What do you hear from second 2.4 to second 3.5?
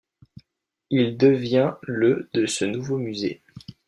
ce nouveau musée.